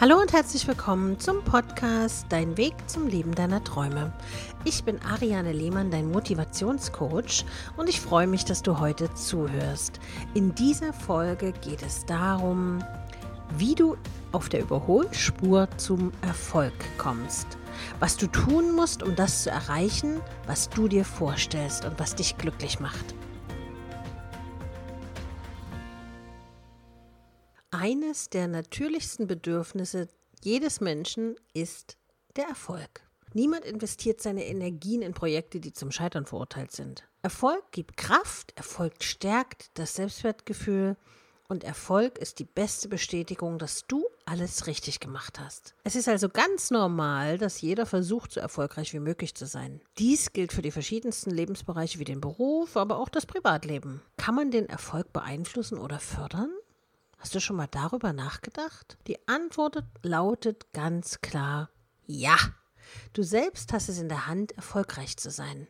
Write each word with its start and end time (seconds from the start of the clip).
Hallo 0.00 0.20
und 0.20 0.32
herzlich 0.32 0.66
willkommen 0.66 1.20
zum 1.20 1.44
Podcast 1.44 2.26
Dein 2.28 2.56
Weg 2.56 2.74
zum 2.88 3.06
Leben 3.06 3.32
deiner 3.32 3.62
Träume. 3.62 4.12
Ich 4.64 4.82
bin 4.82 5.00
Ariane 5.00 5.52
Lehmann, 5.52 5.92
dein 5.92 6.10
Motivationscoach 6.10 7.44
und 7.76 7.88
ich 7.88 8.00
freue 8.00 8.26
mich, 8.26 8.44
dass 8.44 8.60
du 8.60 8.80
heute 8.80 9.14
zuhörst. 9.14 10.00
In 10.34 10.52
dieser 10.52 10.92
Folge 10.92 11.52
geht 11.52 11.80
es 11.82 12.04
darum, 12.06 12.82
wie 13.56 13.76
du 13.76 13.96
auf 14.32 14.48
der 14.48 14.62
Überholspur 14.62 15.68
zum 15.76 16.10
Erfolg 16.22 16.74
kommst. 16.98 17.46
Was 18.00 18.16
du 18.16 18.26
tun 18.26 18.74
musst, 18.74 19.04
um 19.04 19.14
das 19.14 19.44
zu 19.44 19.50
erreichen, 19.50 20.20
was 20.48 20.68
du 20.70 20.88
dir 20.88 21.04
vorstellst 21.04 21.84
und 21.84 22.00
was 22.00 22.16
dich 22.16 22.36
glücklich 22.36 22.80
macht. 22.80 23.14
Eines 27.84 28.30
der 28.30 28.48
natürlichsten 28.48 29.26
Bedürfnisse 29.26 30.08
jedes 30.42 30.80
Menschen 30.80 31.36
ist 31.52 31.98
der 32.34 32.46
Erfolg. 32.46 33.02
Niemand 33.34 33.66
investiert 33.66 34.22
seine 34.22 34.46
Energien 34.46 35.02
in 35.02 35.12
Projekte, 35.12 35.60
die 35.60 35.74
zum 35.74 35.90
Scheitern 35.90 36.24
verurteilt 36.24 36.72
sind. 36.72 37.04
Erfolg 37.20 37.62
gibt 37.72 37.98
Kraft, 37.98 38.54
Erfolg 38.56 39.04
stärkt 39.04 39.68
das 39.74 39.96
Selbstwertgefühl 39.96 40.96
und 41.46 41.62
Erfolg 41.62 42.16
ist 42.16 42.38
die 42.38 42.46
beste 42.46 42.88
Bestätigung, 42.88 43.58
dass 43.58 43.86
du 43.86 44.06
alles 44.24 44.66
richtig 44.66 44.98
gemacht 44.98 45.38
hast. 45.38 45.74
Es 45.84 45.94
ist 45.94 46.08
also 46.08 46.30
ganz 46.30 46.70
normal, 46.70 47.36
dass 47.36 47.60
jeder 47.60 47.84
versucht, 47.84 48.32
so 48.32 48.40
erfolgreich 48.40 48.94
wie 48.94 48.98
möglich 48.98 49.34
zu 49.34 49.44
sein. 49.44 49.82
Dies 49.98 50.32
gilt 50.32 50.54
für 50.54 50.62
die 50.62 50.70
verschiedensten 50.70 51.32
Lebensbereiche 51.32 51.98
wie 51.98 52.04
den 52.04 52.22
Beruf, 52.22 52.78
aber 52.78 52.96
auch 52.96 53.10
das 53.10 53.26
Privatleben. 53.26 54.00
Kann 54.16 54.34
man 54.34 54.50
den 54.50 54.70
Erfolg 54.70 55.12
beeinflussen 55.12 55.76
oder 55.76 56.00
fördern? 56.00 56.50
Hast 57.24 57.34
du 57.34 57.40
schon 57.40 57.56
mal 57.56 57.68
darüber 57.70 58.12
nachgedacht? 58.12 58.98
Die 59.06 59.16
Antwort 59.26 59.82
lautet 60.02 60.70
ganz 60.74 61.22
klar 61.22 61.70
ja. 62.04 62.36
Du 63.14 63.22
selbst 63.22 63.72
hast 63.72 63.88
es 63.88 63.98
in 63.98 64.10
der 64.10 64.26
Hand, 64.26 64.52
erfolgreich 64.52 65.16
zu 65.16 65.30
sein. 65.30 65.66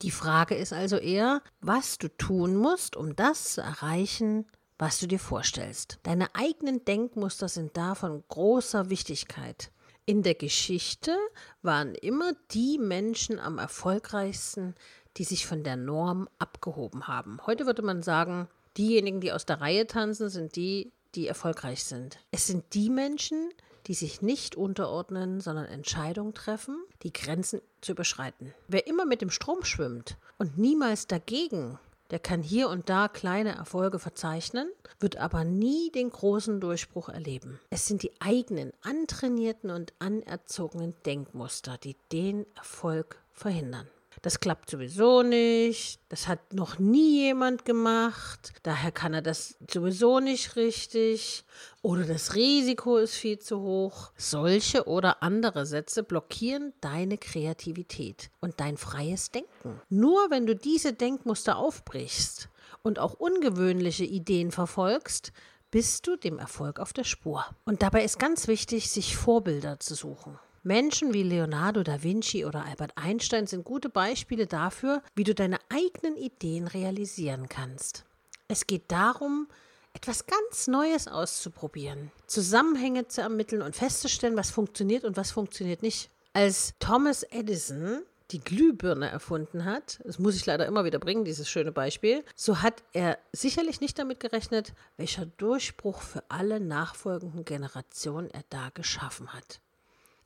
Die 0.00 0.10
Frage 0.10 0.54
ist 0.54 0.72
also 0.72 0.96
eher, 0.96 1.42
was 1.60 1.98
du 1.98 2.08
tun 2.08 2.56
musst, 2.56 2.96
um 2.96 3.14
das 3.14 3.52
zu 3.52 3.60
erreichen, 3.60 4.46
was 4.78 4.98
du 4.98 5.06
dir 5.06 5.18
vorstellst. 5.18 5.98
Deine 6.04 6.34
eigenen 6.34 6.82
Denkmuster 6.86 7.48
sind 7.48 7.76
da 7.76 7.94
von 7.94 8.24
großer 8.28 8.88
Wichtigkeit. 8.88 9.70
In 10.06 10.22
der 10.22 10.36
Geschichte 10.36 11.14
waren 11.60 11.94
immer 11.94 12.32
die 12.50 12.78
Menschen 12.78 13.38
am 13.38 13.58
erfolgreichsten, 13.58 14.74
die 15.18 15.24
sich 15.24 15.46
von 15.46 15.64
der 15.64 15.76
Norm 15.76 16.30
abgehoben 16.38 17.08
haben. 17.08 17.40
Heute 17.46 17.66
würde 17.66 17.82
man 17.82 18.02
sagen, 18.02 18.48
diejenigen, 18.76 19.20
die 19.20 19.32
aus 19.32 19.46
der 19.46 19.60
Reihe 19.60 19.86
tanzen, 19.86 20.28
sind 20.28 20.56
die, 20.56 20.92
die 21.14 21.28
erfolgreich 21.28 21.84
sind. 21.84 22.18
Es 22.30 22.46
sind 22.46 22.64
die 22.74 22.90
Menschen, 22.90 23.50
die 23.86 23.94
sich 23.94 24.22
nicht 24.22 24.56
unterordnen, 24.56 25.40
sondern 25.40 25.66
Entscheidungen 25.66 26.34
treffen, 26.34 26.82
die 27.02 27.12
Grenzen 27.12 27.60
zu 27.80 27.92
überschreiten. 27.92 28.54
Wer 28.68 28.86
immer 28.86 29.06
mit 29.06 29.20
dem 29.20 29.30
Strom 29.30 29.64
schwimmt 29.64 30.16
und 30.38 30.56
niemals 30.56 31.06
dagegen, 31.06 31.78
der 32.10 32.18
kann 32.18 32.42
hier 32.42 32.68
und 32.68 32.88
da 32.90 33.08
kleine 33.08 33.54
Erfolge 33.54 33.98
verzeichnen, 33.98 34.70
wird 35.00 35.16
aber 35.16 35.44
nie 35.44 35.90
den 35.90 36.10
großen 36.10 36.60
Durchbruch 36.60 37.08
erleben. 37.08 37.58
Es 37.70 37.86
sind 37.86 38.02
die 38.02 38.12
eigenen, 38.20 38.72
antrainierten 38.82 39.70
und 39.70 39.94
anerzogenen 39.98 40.94
Denkmuster, 41.06 41.78
die 41.78 41.96
den 42.12 42.46
Erfolg 42.54 43.16
verhindern 43.32 43.88
das 44.22 44.38
klappt 44.38 44.70
sowieso 44.70 45.22
nicht, 45.22 46.00
das 46.08 46.28
hat 46.28 46.52
noch 46.52 46.78
nie 46.78 47.24
jemand 47.24 47.64
gemacht, 47.64 48.52
daher 48.62 48.92
kann 48.92 49.14
er 49.14 49.22
das 49.22 49.56
sowieso 49.68 50.20
nicht 50.20 50.54
richtig 50.54 51.44
oder 51.82 52.04
das 52.04 52.34
Risiko 52.36 52.98
ist 52.98 53.14
viel 53.14 53.40
zu 53.40 53.60
hoch. 53.60 54.12
Solche 54.16 54.86
oder 54.86 55.24
andere 55.24 55.66
Sätze 55.66 56.04
blockieren 56.04 56.72
deine 56.80 57.18
Kreativität 57.18 58.30
und 58.40 58.60
dein 58.60 58.76
freies 58.76 59.32
Denken. 59.32 59.80
Nur 59.88 60.30
wenn 60.30 60.46
du 60.46 60.54
diese 60.54 60.92
Denkmuster 60.92 61.56
aufbrichst 61.56 62.48
und 62.82 63.00
auch 63.00 63.14
ungewöhnliche 63.14 64.04
Ideen 64.04 64.52
verfolgst, 64.52 65.32
bist 65.72 66.06
du 66.06 66.16
dem 66.16 66.38
Erfolg 66.38 66.78
auf 66.78 66.92
der 66.92 67.04
Spur. 67.04 67.44
Und 67.64 67.82
dabei 67.82 68.04
ist 68.04 68.20
ganz 68.20 68.46
wichtig, 68.46 68.90
sich 68.90 69.16
Vorbilder 69.16 69.80
zu 69.80 69.94
suchen. 69.94 70.38
Menschen 70.64 71.12
wie 71.12 71.24
Leonardo 71.24 71.82
da 71.82 72.04
Vinci 72.04 72.44
oder 72.44 72.64
Albert 72.64 72.92
Einstein 72.94 73.48
sind 73.48 73.64
gute 73.64 73.88
Beispiele 73.88 74.46
dafür, 74.46 75.02
wie 75.16 75.24
du 75.24 75.34
deine 75.34 75.58
eigenen 75.68 76.16
Ideen 76.16 76.68
realisieren 76.68 77.48
kannst. 77.48 78.04
Es 78.46 78.68
geht 78.68 78.84
darum, 78.92 79.48
etwas 79.92 80.26
ganz 80.26 80.68
Neues 80.68 81.08
auszuprobieren, 81.08 82.12
Zusammenhänge 82.28 83.08
zu 83.08 83.22
ermitteln 83.22 83.60
und 83.60 83.74
festzustellen, 83.74 84.36
was 84.36 84.50
funktioniert 84.50 85.02
und 85.02 85.16
was 85.16 85.32
funktioniert 85.32 85.82
nicht. 85.82 86.10
Als 86.32 86.74
Thomas 86.78 87.24
Edison 87.24 88.02
die 88.30 88.40
Glühbirne 88.40 89.10
erfunden 89.10 89.64
hat, 89.64 90.00
das 90.04 90.20
muss 90.20 90.36
ich 90.36 90.46
leider 90.46 90.66
immer 90.66 90.84
wieder 90.84 91.00
bringen, 91.00 91.24
dieses 91.24 91.48
schöne 91.48 91.72
Beispiel, 91.72 92.24
so 92.36 92.62
hat 92.62 92.84
er 92.92 93.18
sicherlich 93.32 93.80
nicht 93.80 93.98
damit 93.98 94.20
gerechnet, 94.20 94.74
welcher 94.96 95.26
Durchbruch 95.26 96.00
für 96.02 96.22
alle 96.28 96.60
nachfolgenden 96.60 97.44
Generationen 97.44 98.30
er 98.30 98.44
da 98.48 98.70
geschaffen 98.72 99.32
hat. 99.32 99.60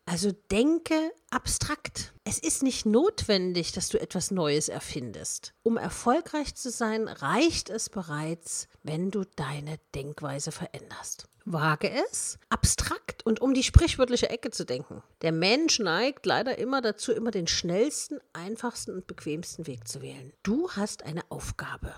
Also 0.09 0.31
denke 0.53 1.13
abstrakt. 1.31 2.15
Es 2.23 2.39
ist 2.39 2.63
nicht 2.63 2.87
notwendig, 2.87 3.73
dass 3.73 3.89
du 3.89 4.01
etwas 4.01 4.31
Neues 4.31 4.69
erfindest. 4.69 5.53
Um 5.65 5.77
erfolgreich 5.77 6.55
zu 6.55 6.71
sein, 6.71 7.09
reicht 7.09 7.71
es 7.71 7.91
bereits, 7.91 8.69
wenn 8.85 9.11
du 9.11 9.25
deine 9.35 9.79
Denkweise 9.97 10.53
veränderst. 10.53 11.27
Wage 11.45 11.91
es, 11.91 12.39
abstrakt 12.51 13.27
und 13.27 13.41
um 13.41 13.53
die 13.53 13.65
sprichwörtliche 13.65 14.31
Ecke 14.31 14.51
zu 14.51 14.65
denken. 14.65 15.03
Der 15.23 15.33
Mensch 15.33 15.81
neigt 15.81 16.25
leider 16.25 16.57
immer 16.59 16.83
dazu, 16.83 17.13
immer 17.13 17.33
den 17.33 17.49
schnellsten, 17.49 18.21
einfachsten 18.33 18.93
und 18.93 19.09
bequemsten 19.09 19.67
Weg 19.67 19.89
zu 19.89 20.03
wählen. 20.03 20.33
Du 20.45 20.71
hast 20.71 21.05
eine 21.05 21.23
Aufgabe. 21.31 21.95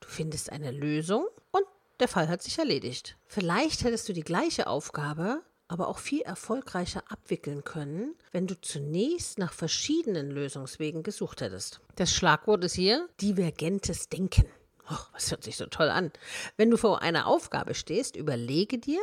Du 0.00 0.08
findest 0.08 0.50
eine 0.50 0.72
Lösung 0.72 1.26
und 1.52 1.64
der 2.00 2.08
Fall 2.08 2.28
hat 2.28 2.42
sich 2.42 2.58
erledigt. 2.58 3.16
Vielleicht 3.26 3.84
hättest 3.84 4.08
du 4.08 4.12
die 4.12 4.24
gleiche 4.24 4.66
Aufgabe 4.66 5.42
aber 5.72 5.88
auch 5.88 5.98
viel 5.98 6.20
erfolgreicher 6.20 7.02
abwickeln 7.08 7.64
können, 7.64 8.14
wenn 8.30 8.46
du 8.46 8.60
zunächst 8.60 9.38
nach 9.38 9.54
verschiedenen 9.54 10.30
Lösungswegen 10.30 11.02
gesucht 11.02 11.40
hättest. 11.40 11.80
Das 11.96 12.12
Schlagwort 12.12 12.62
ist 12.62 12.74
hier 12.74 13.08
divergentes 13.22 14.10
Denken. 14.10 14.44
Oh, 14.90 14.98
was 15.12 15.30
hört 15.30 15.42
sich 15.42 15.56
so 15.56 15.64
toll 15.64 15.88
an. 15.88 16.12
Wenn 16.58 16.70
du 16.70 16.76
vor 16.76 17.00
einer 17.00 17.26
Aufgabe 17.26 17.72
stehst, 17.72 18.16
überlege 18.16 18.76
dir, 18.76 19.00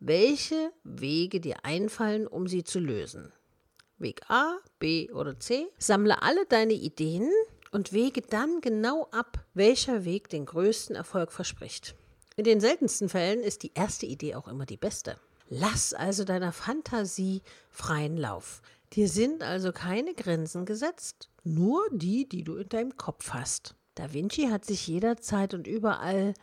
welche 0.00 0.72
Wege 0.82 1.38
dir 1.38 1.64
einfallen, 1.64 2.26
um 2.26 2.48
sie 2.48 2.64
zu 2.64 2.80
lösen. 2.80 3.32
Weg 3.98 4.22
A, 4.28 4.56
B 4.80 5.12
oder 5.12 5.38
C. 5.38 5.68
Sammle 5.78 6.22
alle 6.22 6.44
deine 6.46 6.72
Ideen 6.72 7.30
und 7.70 7.92
wege 7.92 8.22
dann 8.22 8.60
genau 8.62 9.06
ab, 9.12 9.44
welcher 9.54 10.04
Weg 10.04 10.28
den 10.28 10.46
größten 10.46 10.96
Erfolg 10.96 11.30
verspricht. 11.30 11.94
In 12.34 12.42
den 12.42 12.58
seltensten 12.60 13.08
Fällen 13.08 13.44
ist 13.44 13.62
die 13.62 13.72
erste 13.74 14.06
Idee 14.06 14.34
auch 14.34 14.48
immer 14.48 14.66
die 14.66 14.76
beste. 14.76 15.16
Lass 15.52 15.92
also 15.94 16.22
deiner 16.22 16.52
Fantasie 16.52 17.42
freien 17.70 18.16
Lauf. 18.16 18.62
Dir 18.92 19.08
sind 19.08 19.42
also 19.42 19.72
keine 19.72 20.14
Grenzen 20.14 20.64
gesetzt, 20.64 21.28
nur 21.42 21.82
die, 21.90 22.28
die 22.28 22.44
du 22.44 22.54
in 22.54 22.68
deinem 22.68 22.96
Kopf 22.96 23.30
hast. 23.30 23.74
Da 23.96 24.12
Vinci 24.12 24.46
hat 24.48 24.64
sich 24.64 24.86
jederzeit 24.86 25.52
und 25.52 25.66
überall 25.66 26.34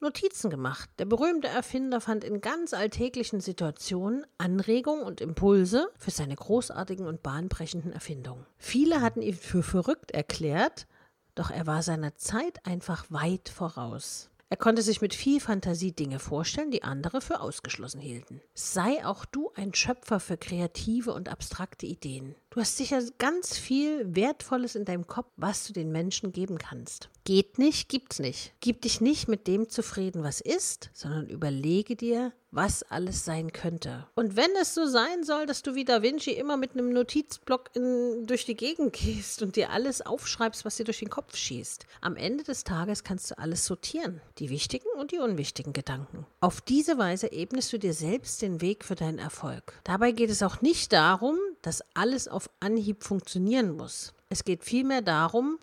Notizen 0.00 0.50
gemacht. 0.50 0.90
Der 0.98 1.04
berühmte 1.04 1.46
Erfinder 1.46 2.00
fand 2.00 2.24
in 2.24 2.40
ganz 2.40 2.74
alltäglichen 2.74 3.40
Situationen 3.40 4.26
Anregungen 4.38 5.04
und 5.04 5.20
Impulse 5.20 5.90
für 5.96 6.10
seine 6.10 6.34
großartigen 6.34 7.06
und 7.06 7.22
bahnbrechenden 7.22 7.92
Erfindungen. 7.92 8.44
Viele 8.56 9.00
hatten 9.00 9.22
ihn 9.22 9.34
für 9.34 9.62
verrückt 9.62 10.10
erklärt, 10.10 10.88
doch 11.36 11.52
er 11.52 11.68
war 11.68 11.84
seiner 11.84 12.16
Zeit 12.16 12.66
einfach 12.66 13.06
weit 13.08 13.48
voraus. 13.48 14.30
Er 14.50 14.56
konnte 14.56 14.80
sich 14.80 15.02
mit 15.02 15.12
viel 15.12 15.40
Fantasie 15.40 15.92
Dinge 15.92 16.18
vorstellen, 16.18 16.70
die 16.70 16.82
andere 16.82 17.20
für 17.20 17.40
ausgeschlossen 17.40 18.00
hielten. 18.00 18.40
Sei 18.54 19.04
auch 19.04 19.26
du 19.26 19.50
ein 19.54 19.74
Schöpfer 19.74 20.20
für 20.20 20.38
kreative 20.38 21.12
und 21.12 21.28
abstrakte 21.28 21.84
Ideen. 21.84 22.34
Du 22.48 22.60
hast 22.60 22.78
sicher 22.78 23.02
ganz 23.18 23.58
viel 23.58 24.16
Wertvolles 24.16 24.74
in 24.74 24.86
deinem 24.86 25.06
Kopf, 25.06 25.30
was 25.36 25.66
du 25.66 25.74
den 25.74 25.92
Menschen 25.92 26.32
geben 26.32 26.56
kannst. 26.56 27.10
Geht 27.28 27.58
nicht, 27.58 27.90
gibt's 27.90 28.20
nicht. 28.20 28.54
Gib 28.60 28.80
dich 28.80 29.02
nicht 29.02 29.28
mit 29.28 29.46
dem 29.48 29.68
zufrieden, 29.68 30.22
was 30.22 30.40
ist, 30.40 30.88
sondern 30.94 31.26
überlege 31.26 31.94
dir, 31.94 32.32
was 32.50 32.82
alles 32.84 33.26
sein 33.26 33.52
könnte. 33.52 34.06
Und 34.14 34.34
wenn 34.34 34.48
es 34.62 34.74
so 34.74 34.86
sein 34.86 35.24
soll, 35.24 35.44
dass 35.44 35.60
du 35.60 35.74
wie 35.74 35.84
Da 35.84 36.00
Vinci 36.00 36.30
immer 36.30 36.56
mit 36.56 36.72
einem 36.72 36.90
Notizblock 36.90 37.68
in, 37.74 38.26
durch 38.26 38.46
die 38.46 38.54
Gegend 38.54 38.92
gehst 38.98 39.42
und 39.42 39.56
dir 39.56 39.68
alles 39.68 40.00
aufschreibst, 40.00 40.64
was 40.64 40.76
dir 40.76 40.84
durch 40.84 41.00
den 41.00 41.10
Kopf 41.10 41.36
schießt, 41.36 41.84
am 42.00 42.16
Ende 42.16 42.44
des 42.44 42.64
Tages 42.64 43.04
kannst 43.04 43.30
du 43.30 43.36
alles 43.36 43.66
sortieren, 43.66 44.22
die 44.38 44.48
wichtigen 44.48 44.88
und 44.98 45.12
die 45.12 45.18
unwichtigen 45.18 45.74
Gedanken. 45.74 46.24
Auf 46.40 46.62
diese 46.62 46.96
Weise 46.96 47.30
ebnest 47.30 47.70
du 47.74 47.78
dir 47.78 47.92
selbst 47.92 48.40
den 48.40 48.62
Weg 48.62 48.86
für 48.86 48.94
deinen 48.94 49.18
Erfolg. 49.18 49.78
Dabei 49.84 50.12
geht 50.12 50.30
es 50.30 50.42
auch 50.42 50.62
nicht 50.62 50.94
darum, 50.94 51.36
dass 51.60 51.84
alles 51.92 52.26
auf 52.26 52.48
Anhieb 52.60 53.04
funktionieren 53.04 53.76
muss. 53.76 54.14
Es 54.30 54.44
geht 54.44 54.64
vielmehr 54.64 55.02
darum, 55.02 55.58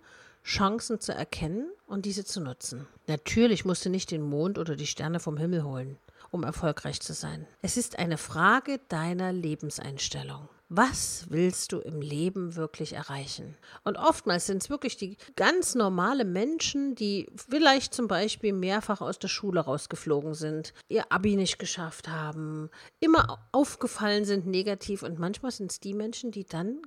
Chancen 0.45 0.99
zu 0.99 1.11
erkennen 1.11 1.67
und 1.87 2.05
diese 2.05 2.23
zu 2.23 2.39
nutzen. 2.39 2.87
Natürlich 3.07 3.65
musst 3.65 3.83
du 3.83 3.89
nicht 3.89 4.11
den 4.11 4.21
Mond 4.21 4.59
oder 4.59 4.75
die 4.75 4.85
Sterne 4.85 5.19
vom 5.19 5.37
Himmel 5.37 5.63
holen, 5.63 5.97
um 6.29 6.43
erfolgreich 6.43 7.01
zu 7.01 7.13
sein. 7.13 7.47
Es 7.63 7.77
ist 7.77 7.97
eine 7.97 8.19
Frage 8.19 8.79
deiner 8.87 9.33
Lebenseinstellung. 9.33 10.47
Was 10.69 11.25
willst 11.29 11.71
du 11.71 11.79
im 11.79 12.01
Leben 12.01 12.55
wirklich 12.55 12.93
erreichen? 12.93 13.55
Und 13.83 13.97
oftmals 13.97 14.45
sind 14.45 14.63
es 14.63 14.69
wirklich 14.69 14.97
die 14.97 15.17
ganz 15.35 15.73
normale 15.75 16.25
Menschen, 16.25 16.95
die 16.95 17.27
vielleicht 17.35 17.93
zum 17.93 18.07
Beispiel 18.07 18.53
mehrfach 18.53 19.01
aus 19.01 19.19
der 19.19 19.27
Schule 19.27 19.61
rausgeflogen 19.61 20.33
sind, 20.33 20.73
ihr 20.89 21.11
Abi 21.11 21.35
nicht 21.35 21.59
geschafft 21.59 22.07
haben, 22.07 22.69
immer 22.99 23.47
aufgefallen 23.51 24.25
sind 24.25 24.47
negativ. 24.47 25.03
Und 25.03 25.19
manchmal 25.19 25.51
sind 25.51 25.71
es 25.71 25.79
die 25.79 25.93
Menschen, 25.93 26.31
die 26.31 26.45
dann 26.45 26.81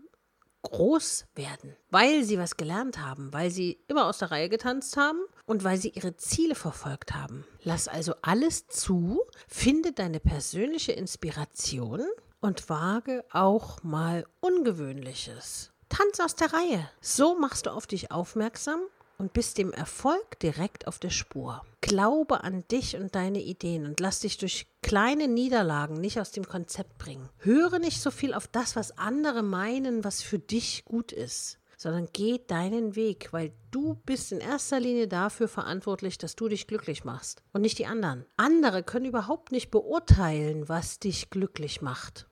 groß 0.63 1.27
werden, 1.35 1.77
weil 1.91 2.25
sie 2.25 2.39
was 2.39 2.57
gelernt 2.57 2.99
haben, 2.99 3.33
weil 3.33 3.51
sie 3.51 3.79
immer 3.89 4.07
aus 4.07 4.19
der 4.19 4.31
Reihe 4.31 4.49
getanzt 4.49 4.97
haben 4.97 5.21
und 5.47 5.65
weil 5.65 5.79
sie 5.79 5.91
ihre 5.91 6.17
Ziele 6.17 6.55
verfolgt 6.55 7.15
haben. 7.15 7.45
Lass 7.63 7.89
also 7.89 8.15
alles 8.23 8.67
zu, 8.67 9.23
finde 9.47 9.93
deine 9.93 10.21
persönliche 10.21 10.93
Inspiration 10.93 12.03
und 12.41 12.69
wage 12.69 13.25
auch 13.33 13.83
mal 13.83 14.27
Ungewöhnliches. 14.41 15.73
Tanz 15.89 16.21
aus 16.21 16.35
der 16.35 16.53
Reihe. 16.53 16.91
So 17.01 17.39
machst 17.39 17.67
du 17.67 17.71
auf 17.71 17.87
dich 17.87 18.11
aufmerksam 18.13 18.81
und 19.19 19.32
bist 19.32 19.59
dem 19.59 19.73
Erfolg 19.73 20.38
direkt 20.41 20.87
auf 20.87 20.99
der 20.99 21.11
Spur. 21.11 21.62
Glaube 21.81 22.44
an 22.44 22.65
dich 22.70 22.97
und 22.97 23.15
deine 23.15 23.41
Ideen 23.41 23.85
und 23.85 24.00
lass 24.00 24.20
dich 24.20 24.38
durch 24.38 24.67
kleine 24.82 25.29
Niederlagen 25.29 26.00
nicht 26.00 26.19
aus 26.19 26.31
dem 26.31 26.47
Konzept 26.47 26.99
bringen. 26.99 27.29
Höre 27.38 27.79
nicht 27.79 28.00
so 28.00 28.11
viel 28.11 28.32
auf 28.32 28.47
das, 28.47 28.76
was 28.76 28.97
andere 28.97 29.43
meinen, 29.43 30.05
was 30.05 30.23
für 30.23 30.38
dich 30.38 30.85
gut 30.85 31.12
ist 31.12 31.59
sondern 31.79 32.09
geh 32.12 32.41
deinen 32.44 32.97
Weg, 32.97 33.32
weil 33.32 33.53
du 33.70 33.94
bist 34.05 34.32
in 34.32 34.41
erster 34.41 34.81
Linie 34.81 35.06
dafür 35.06 35.47
verantwortlich, 35.47 36.19
dass 36.19 36.35
du 36.35 36.49
dich 36.49 36.67
glücklich 36.67 37.05
machst 37.05 37.44
und 37.53 37.62
nicht 37.62 37.79
die 37.79 37.87
anderen. 37.87 38.26
Andere 38.37 38.82
können 38.82 39.06
überhaupt 39.06 39.53
nicht 39.53 39.71
beurteilen, 39.71 40.69
was 40.69 40.99
dich 40.99 41.31
glücklich 41.31 41.81
macht, 41.81 42.26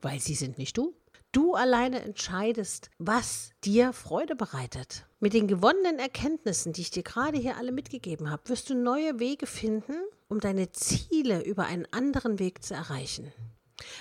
weil 0.00 0.18
sie 0.18 0.34
sind 0.34 0.56
nicht 0.56 0.78
du. 0.78 0.94
Du 1.32 1.52
alleine 1.54 2.00
entscheidest, 2.02 2.88
was 2.98 3.50
dir 3.62 3.92
Freude 3.92 4.34
bereitet. 4.34 5.06
Mit 5.20 5.34
den 5.34 5.46
gewonnenen 5.46 5.98
Erkenntnissen, 5.98 6.72
die 6.72 6.80
ich 6.80 6.90
dir 6.90 7.02
gerade 7.02 7.36
hier 7.36 7.58
alle 7.58 7.70
mitgegeben 7.70 8.30
habe, 8.30 8.48
wirst 8.48 8.70
du 8.70 8.74
neue 8.74 9.18
Wege 9.18 9.46
finden, 9.46 9.94
um 10.28 10.40
deine 10.40 10.72
Ziele 10.72 11.44
über 11.44 11.66
einen 11.66 11.86
anderen 11.92 12.38
Weg 12.38 12.64
zu 12.64 12.72
erreichen. 12.72 13.30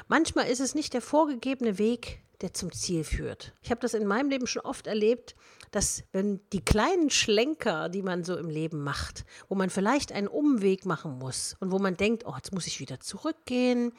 Manchmal 0.08 0.48
ist 0.48 0.62
es 0.62 0.74
nicht 0.74 0.94
der 0.94 1.02
vorgegebene 1.02 1.78
Weg, 1.78 2.22
der 2.40 2.54
zum 2.54 2.72
Ziel 2.72 3.04
führt. 3.04 3.54
Ich 3.62 3.72
habe 3.72 3.82
das 3.82 3.94
in 3.94 4.08
meinem 4.08 4.30
Leben 4.30 4.48
schon 4.48 4.62
oft 4.62 4.88
erlebt, 4.88 5.36
dass 5.72 6.04
wenn 6.14 6.40
die 6.54 6.64
kleinen 6.64 7.10
Schlenker, 7.10 7.90
die 7.90 8.04
man 8.04 8.24
so 8.24 8.38
im 8.38 8.50
Leben 8.50 8.84
macht, 8.84 9.26
wo 9.50 9.56
man 9.56 9.70
vielleicht 9.70 10.14
einen 10.14 10.28
Umweg 10.30 10.86
machen 10.86 11.18
muss 11.18 11.58
und 11.60 11.72
wo 11.72 11.80
man 11.80 11.98
denkt, 11.98 12.26
oh, 12.26 12.34
jetzt 12.36 12.54
muss 12.54 12.68
ich 12.68 12.80
wieder 12.80 13.02
zurückgehen, 13.02 13.92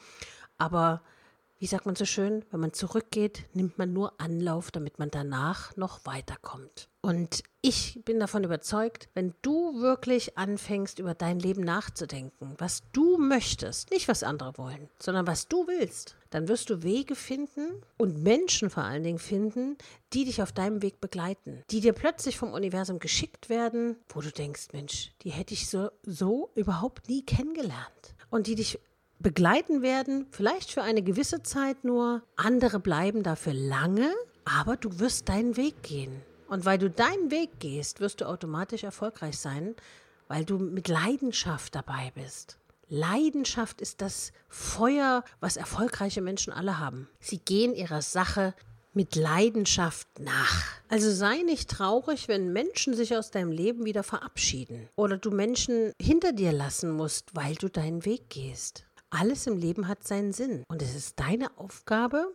aber 0.57 1.03
wie 1.59 1.67
sagt 1.67 1.85
man 1.85 1.95
so 1.95 2.05
schön, 2.05 2.45
wenn 2.51 2.61
man 2.61 2.73
zurückgeht, 2.73 3.43
nimmt 3.53 3.77
man 3.77 3.91
nur 3.91 4.19
Anlauf, 4.19 4.71
damit 4.71 4.97
man 4.97 5.11
danach 5.11 5.75
noch 5.75 6.05
weiterkommt. 6.05 6.87
Und 7.01 7.43
ich 7.61 8.01
bin 8.05 8.19
davon 8.19 8.43
überzeugt, 8.45 9.09
wenn 9.13 9.33
du 9.41 9.81
wirklich 9.81 10.37
anfängst, 10.37 10.99
über 10.99 11.13
dein 11.13 11.39
Leben 11.39 11.61
nachzudenken, 11.61 12.55
was 12.57 12.83
du 12.93 13.17
möchtest, 13.17 13.91
nicht 13.91 14.07
was 14.07 14.23
andere 14.23 14.57
wollen, 14.57 14.89
sondern 14.99 15.27
was 15.27 15.47
du 15.47 15.67
willst, 15.67 16.15
dann 16.29 16.47
wirst 16.47 16.69
du 16.69 16.83
Wege 16.83 17.15
finden 17.15 17.83
und 17.97 18.23
Menschen 18.23 18.69
vor 18.69 18.83
allen 18.83 19.03
Dingen 19.03 19.19
finden, 19.19 19.77
die 20.13 20.25
dich 20.25 20.41
auf 20.41 20.51
deinem 20.51 20.81
Weg 20.81 21.01
begleiten, 21.01 21.63
die 21.71 21.81
dir 21.81 21.93
plötzlich 21.93 22.37
vom 22.37 22.53
Universum 22.53 22.99
geschickt 22.99 23.49
werden, 23.49 23.97
wo 24.09 24.21
du 24.21 24.31
denkst, 24.31 24.67
Mensch, 24.71 25.11
die 25.23 25.31
hätte 25.31 25.53
ich 25.53 25.69
so, 25.69 25.89
so 26.03 26.51
überhaupt 26.55 27.09
nie 27.09 27.25
kennengelernt. 27.25 28.15
Und 28.29 28.45
die 28.45 28.53
dich 28.53 28.79
begleiten 29.19 29.81
werden, 29.81 30.25
vielleicht 30.31 30.71
für 30.71 30.81
eine 30.81 31.03
gewisse 31.03 31.43
Zeit 31.43 31.83
nur. 31.83 32.23
Andere 32.35 32.79
bleiben 32.79 33.23
dafür 33.23 33.53
lange, 33.53 34.13
aber 34.45 34.77
du 34.77 34.99
wirst 34.99 35.29
deinen 35.29 35.57
Weg 35.57 35.83
gehen. 35.83 36.21
Und 36.47 36.65
weil 36.65 36.77
du 36.77 36.89
deinen 36.89 37.29
Weg 37.29 37.59
gehst, 37.59 37.99
wirst 37.99 38.21
du 38.21 38.25
automatisch 38.25 38.83
erfolgreich 38.83 39.37
sein, 39.37 39.75
weil 40.27 40.45
du 40.45 40.57
mit 40.57 40.87
Leidenschaft 40.87 41.75
dabei 41.75 42.11
bist. 42.15 42.57
Leidenschaft 42.87 43.81
ist 43.81 44.01
das 44.01 44.31
Feuer, 44.47 45.23
was 45.39 45.57
erfolgreiche 45.57 46.21
Menschen 46.21 46.51
alle 46.51 46.79
haben. 46.79 47.07
Sie 47.19 47.37
gehen 47.37 47.75
ihrer 47.75 48.01
Sache 48.01 48.55
mit 48.93 49.15
Leidenschaft 49.15 50.07
nach. 50.19 50.65
Also 50.87 51.11
sei 51.11 51.43
nicht 51.43 51.69
traurig, 51.69 52.27
wenn 52.27 52.51
Menschen 52.51 52.95
sich 52.95 53.15
aus 53.15 53.29
deinem 53.29 53.51
Leben 53.51 53.85
wieder 53.85 54.01
verabschieden 54.01 54.89
oder 54.95 55.17
du 55.17 55.29
Menschen 55.29 55.93
hinter 56.01 56.33
dir 56.33 56.51
lassen 56.51 56.91
musst, 56.91 57.35
weil 57.35 57.53
du 57.55 57.69
deinen 57.69 58.05
Weg 58.05 58.29
gehst. 58.29 58.85
Alles 59.09 59.47
im 59.47 59.57
Leben 59.57 59.87
hat 59.87 60.03
seinen 60.03 60.33
Sinn. 60.33 60.63
Und 60.67 60.81
es 60.81 60.95
ist 60.95 61.19
deine 61.19 61.57
Aufgabe, 61.57 62.33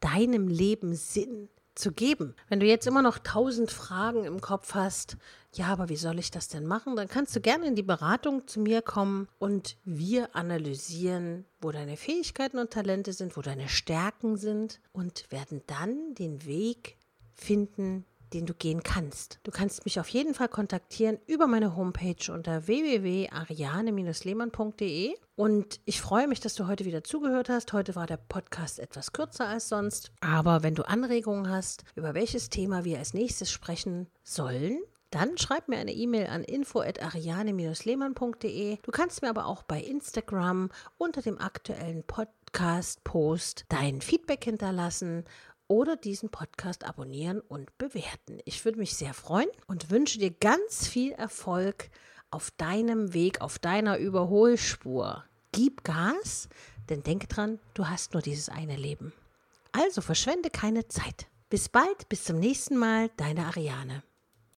deinem 0.00 0.48
Leben 0.48 0.94
Sinn 0.94 1.48
zu 1.74 1.92
geben. 1.92 2.34
Wenn 2.48 2.60
du 2.60 2.66
jetzt 2.66 2.86
immer 2.86 3.02
noch 3.02 3.18
tausend 3.18 3.70
Fragen 3.70 4.24
im 4.24 4.40
Kopf 4.40 4.74
hast, 4.74 5.16
ja, 5.52 5.66
aber 5.66 5.88
wie 5.88 5.96
soll 5.96 6.18
ich 6.18 6.30
das 6.30 6.48
denn 6.48 6.66
machen? 6.66 6.96
Dann 6.96 7.08
kannst 7.08 7.34
du 7.34 7.40
gerne 7.40 7.66
in 7.66 7.74
die 7.74 7.82
Beratung 7.82 8.46
zu 8.46 8.60
mir 8.60 8.82
kommen 8.82 9.28
und 9.38 9.76
wir 9.84 10.34
analysieren, 10.34 11.44
wo 11.60 11.72
deine 11.72 11.96
Fähigkeiten 11.96 12.58
und 12.58 12.70
Talente 12.70 13.12
sind, 13.12 13.36
wo 13.36 13.42
deine 13.42 13.68
Stärken 13.68 14.36
sind 14.36 14.80
und 14.92 15.30
werden 15.30 15.62
dann 15.66 16.14
den 16.14 16.44
Weg 16.44 16.96
finden, 17.34 18.04
den 18.34 18.46
du 18.46 18.54
gehen 18.54 18.82
kannst. 18.82 19.38
Du 19.44 19.50
kannst 19.50 19.84
mich 19.84 20.00
auf 20.00 20.08
jeden 20.08 20.32
Fall 20.34 20.48
kontaktieren 20.48 21.18
über 21.26 21.46
meine 21.46 21.76
Homepage 21.76 22.32
unter 22.32 22.66
www.ariane-lehmann.de 22.66 25.14
und 25.36 25.80
ich 25.84 26.00
freue 26.00 26.26
mich, 26.28 26.40
dass 26.40 26.54
du 26.54 26.66
heute 26.66 26.84
wieder 26.84 27.04
zugehört 27.04 27.48
hast. 27.48 27.72
Heute 27.72 27.94
war 27.94 28.06
der 28.06 28.16
Podcast 28.16 28.80
etwas 28.80 29.12
kürzer 29.12 29.48
als 29.48 29.68
sonst, 29.68 30.10
aber 30.20 30.62
wenn 30.62 30.74
du 30.74 30.82
Anregungen 30.82 31.48
hast, 31.48 31.84
über 31.94 32.14
welches 32.14 32.50
Thema 32.50 32.84
wir 32.84 32.98
als 32.98 33.14
nächstes 33.14 33.50
sprechen 33.50 34.08
sollen, 34.22 34.78
dann 35.14 35.38
schreib 35.38 35.68
mir 35.68 35.78
eine 35.78 35.92
E-Mail 35.92 36.26
an 36.26 36.42
info@ariane-lehmann.de. 36.42 38.78
Du 38.82 38.90
kannst 38.90 39.22
mir 39.22 39.28
aber 39.28 39.46
auch 39.46 39.62
bei 39.62 39.80
Instagram 39.80 40.70
unter 40.98 41.22
dem 41.22 41.38
aktuellen 41.38 42.02
Podcast-Post 42.02 43.66
dein 43.68 44.00
Feedback 44.00 44.42
hinterlassen 44.42 45.24
oder 45.68 45.96
diesen 45.96 46.30
Podcast 46.30 46.84
abonnieren 46.84 47.40
und 47.40 47.76
bewerten. 47.78 48.38
Ich 48.44 48.64
würde 48.64 48.78
mich 48.78 48.94
sehr 48.94 49.14
freuen 49.14 49.48
und 49.66 49.90
wünsche 49.90 50.18
dir 50.18 50.30
ganz 50.30 50.86
viel 50.86 51.12
Erfolg 51.12 51.90
auf 52.30 52.50
deinem 52.52 53.14
Weg, 53.14 53.40
auf 53.40 53.58
deiner 53.58 53.98
Überholspur. 53.98 55.24
Gib 55.52 55.84
Gas, 55.84 56.48
denn 56.88 57.02
denke 57.02 57.28
dran, 57.28 57.60
du 57.74 57.88
hast 57.88 58.12
nur 58.12 58.22
dieses 58.22 58.48
eine 58.48 58.76
Leben. 58.76 59.12
Also 59.72 60.00
verschwende 60.00 60.50
keine 60.50 60.88
Zeit. 60.88 61.26
Bis 61.48 61.68
bald, 61.68 62.08
bis 62.08 62.24
zum 62.24 62.38
nächsten 62.38 62.76
Mal, 62.76 63.10
deine 63.16 63.46
Ariane. 63.46 64.02